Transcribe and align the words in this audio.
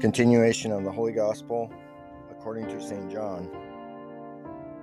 Continuation 0.00 0.70
of 0.70 0.84
the 0.84 0.92
Holy 0.92 1.10
Gospel 1.10 1.72
according 2.30 2.68
to 2.68 2.80
St. 2.80 3.10
John. 3.10 3.50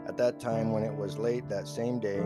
At 0.05 0.17
that 0.17 0.41
time, 0.41 0.73
when 0.73 0.83
it 0.83 0.93
was 0.93 1.17
late 1.17 1.47
that 1.47 1.69
same 1.69 1.99
day, 1.99 2.21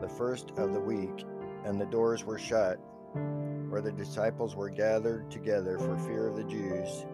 the 0.00 0.08
first 0.08 0.52
of 0.56 0.72
the 0.72 0.78
week, 0.78 1.24
and 1.64 1.80
the 1.80 1.86
doors 1.86 2.24
were 2.24 2.38
shut, 2.38 2.76
where 3.68 3.80
the 3.80 3.90
disciples 3.90 4.54
were 4.54 4.70
gathered 4.70 5.28
together 5.28 5.76
for 5.76 5.98
fear 5.98 6.28
of 6.28 6.36
the 6.36 6.44
Jews, 6.44 7.04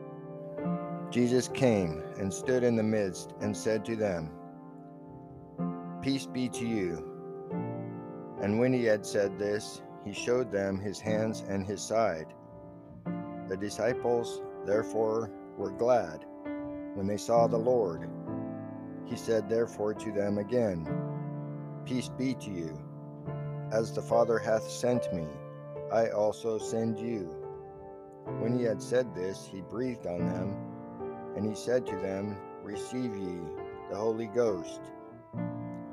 Jesus 1.10 1.48
came 1.48 2.02
and 2.18 2.30
stood 2.30 2.64
in 2.64 2.76
the 2.76 2.82
midst 2.82 3.32
and 3.40 3.56
said 3.56 3.86
to 3.86 3.96
them, 3.96 4.30
Peace 6.02 6.26
be 6.26 6.50
to 6.50 6.66
you. 6.66 7.10
And 8.42 8.58
when 8.58 8.74
he 8.74 8.84
had 8.84 9.06
said 9.06 9.38
this, 9.38 9.80
he 10.04 10.12
showed 10.12 10.52
them 10.52 10.78
his 10.78 11.00
hands 11.00 11.42
and 11.48 11.66
his 11.66 11.80
side. 11.80 12.34
The 13.48 13.56
disciples, 13.56 14.42
therefore, 14.66 15.30
were 15.56 15.70
glad 15.70 16.24
when 16.94 17.06
they 17.06 17.16
saw 17.16 17.46
the 17.46 17.56
Lord. 17.56 18.08
He 19.06 19.16
said, 19.16 19.48
therefore, 19.48 19.94
to 19.94 20.12
them 20.12 20.38
again, 20.38 20.86
Peace 21.86 22.10
be 22.10 22.34
to 22.34 22.50
you. 22.50 22.78
As 23.72 23.92
the 23.92 24.02
Father 24.02 24.38
hath 24.38 24.68
sent 24.68 25.10
me, 25.14 25.26
I 25.90 26.08
also 26.08 26.58
send 26.58 26.98
you. 26.98 27.34
When 28.40 28.58
he 28.58 28.64
had 28.64 28.82
said 28.82 29.14
this, 29.14 29.48
he 29.50 29.62
breathed 29.62 30.06
on 30.06 30.26
them, 30.26 30.54
and 31.34 31.48
he 31.48 31.54
said 31.54 31.86
to 31.86 31.96
them, 31.96 32.36
Receive 32.62 33.16
ye 33.16 33.38
the 33.88 33.96
Holy 33.96 34.26
Ghost. 34.26 34.82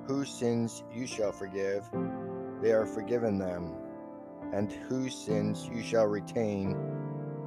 Whose 0.05 0.30
sins 0.30 0.84
you 0.94 1.08
shall 1.08 1.32
forgive, 1.32 1.90
they 2.62 2.74
are 2.74 2.85
forgiven 2.85 3.38
them, 3.38 3.74
and 4.52 4.70
whose 4.72 5.16
sins 5.16 5.70
you 5.74 5.82
shall 5.82 6.08
retain, 6.08 6.76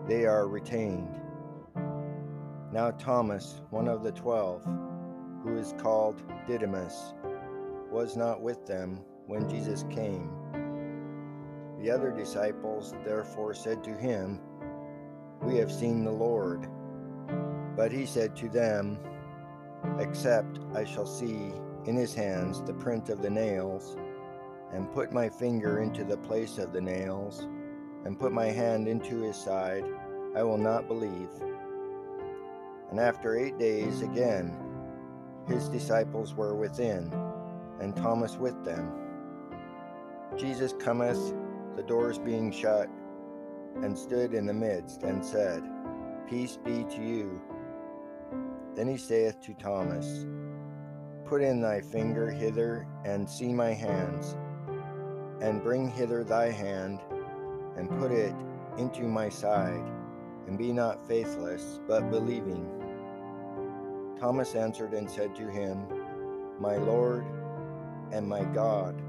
they 0.09 0.25
are 0.25 0.49
retained. 0.49 1.21
Now 2.73 2.91
Thomas, 2.93 3.61
one 3.69 3.89
of 3.89 4.03
the 4.03 4.13
twelve, 4.13 4.65
who 5.45 5.57
is 5.59 5.75
called 5.79 6.23
Didymus, 6.47 7.13
was 7.91 8.17
not 8.17 8.41
with 8.41 8.67
them 8.67 9.01
when 9.27 9.49
Jesus 9.49 9.85
came. 9.91 10.31
The 11.79 11.91
other 11.91 12.11
disciples 12.11 12.95
therefore 13.05 13.53
said 13.53 13.85
to 13.85 13.95
him, 13.95 14.41
We 15.43 15.57
have 15.57 15.71
seen 15.71 16.05
the 16.05 16.11
Lord. 16.11 16.67
But 17.77 17.93
he 17.93 18.07
said 18.07 18.35
to 18.37 18.49
them, 18.49 18.99
Except 19.99 20.59
I 20.75 20.85
shall 20.85 21.07
see 21.07 21.53
in 21.85 21.97
his 21.97 22.15
hands 22.15 22.63
the 22.63 22.75
print 22.75 23.11
of 23.11 23.23
the 23.23 23.31
nails, 23.31 23.97
and 24.73 24.91
put 24.93 25.13
my 25.13 25.29
finger 25.29 25.81
into 25.81 26.03
the 26.03 26.17
place 26.17 26.59
of 26.59 26.73
the 26.73 26.81
nails, 26.81 27.47
and 28.05 28.19
put 28.19 28.33
my 28.33 28.47
hand 28.47 28.89
into 28.89 29.23
his 29.23 29.37
side, 29.37 29.85
I 30.37 30.43
will 30.43 30.59
not 30.59 30.89
believe. 30.89 31.31
And 32.91 32.99
after 32.99 33.37
eight 33.37 33.59
days 33.59 34.03
again, 34.03 34.57
his 35.47 35.69
disciples 35.69 36.35
were 36.35 36.55
within, 36.55 37.13
and 37.81 37.97
Thomas 37.97 38.37
with 38.37 38.65
them. 38.65 38.93
Jesus 40.37 40.75
cometh, 40.79 41.35
the 41.77 41.83
doors 41.83 42.19
being 42.19 42.53
shut, 42.53 42.89
and 43.83 43.97
stood 43.97 44.35
in 44.35 44.47
the 44.47 44.55
midst, 44.55 45.03
and 45.03 45.25
said, 45.25 45.63
Peace 46.29 46.59
be 46.65 46.85
to 46.85 47.03
you. 47.03 47.41
Then 48.75 48.89
he 48.89 48.97
saith 48.97 49.41
to 49.43 49.55
Thomas, 49.55 50.27
Put 51.25 51.43
in 51.43 51.61
thy 51.61 51.81
finger 51.81 52.31
hither, 52.31 52.87
and 53.05 53.29
see 53.29 53.53
my 53.53 53.73
hands, 53.73 54.37
and 55.41 55.63
bring 55.63 55.91
hither 55.91 56.25
thy 56.25 56.51
hand, 56.51 57.01
and 57.79 57.89
put 57.99 58.11
it 58.11 58.35
into 58.77 59.05
my 59.05 59.29
side, 59.29 59.89
and 60.47 60.59
be 60.59 60.73
not 60.73 61.07
faithless, 61.07 61.81
but 61.87 62.11
believing. 62.11 62.69
Thomas 64.19 64.57
answered 64.57 64.95
and 64.95 65.09
said 65.09 65.35
to 65.37 65.49
him, 65.49 65.87
My 66.59 66.77
Lord 66.77 67.25
and 68.11 68.29
my 68.29 68.43
God. 68.45 69.01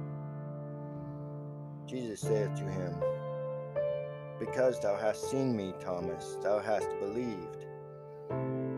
Jesus 1.87 2.21
saith 2.21 2.53
to 2.55 2.63
him, 2.63 2.95
Because 4.39 4.79
thou 4.79 4.95
hast 4.95 5.31
seen 5.31 5.55
me, 5.55 5.73
Thomas, 5.79 6.37
thou 6.43 6.59
hast 6.59 6.89
believed. 6.99 7.65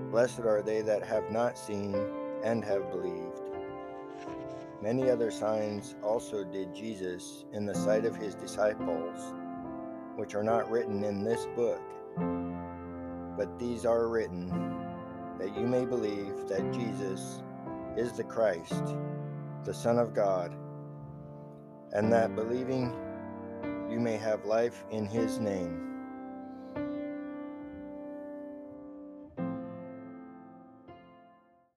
Blessed 0.10 0.40
are 0.40 0.62
they 0.62 0.82
that 0.82 1.04
have 1.04 1.30
not 1.32 1.58
seen 1.58 1.96
and 2.44 2.64
have 2.64 2.90
believed. 2.92 3.42
Many 4.82 5.10
other 5.10 5.32
signs 5.32 5.96
also 6.02 6.44
did 6.44 6.74
Jesus 6.74 7.46
in 7.54 7.66
the 7.66 7.76
sight 7.76 8.06
of 8.06 8.16
his 8.16 8.36
disciples, 8.36 9.34
which 10.16 10.36
are 10.36 10.44
not 10.44 10.70
written 10.70 11.04
in 11.04 11.24
this 11.24 11.48
book, 11.56 11.82
but 13.38 13.58
these 13.60 13.86
are 13.86 14.08
written 14.08 14.50
that 15.40 15.56
you 15.58 15.66
may 15.66 15.86
believe 15.86 16.48
that 16.48 16.72
Jesus 16.72 17.42
is 17.98 18.14
the 18.14 18.24
Christ, 18.24 18.96
the 19.64 19.74
Son 19.74 19.98
of 19.98 20.14
God, 20.14 20.56
and 21.94 22.12
that 22.14 22.36
believing 22.36 22.96
you 23.90 24.00
may 24.00 24.18
have 24.18 24.46
life 24.46 24.86
in 24.92 25.06
his 25.06 25.40
name. 25.40 25.91